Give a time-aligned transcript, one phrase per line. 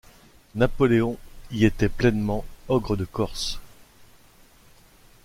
[0.55, 1.15] Napoléon
[1.51, 3.59] y était pleinement Ogre de Corse.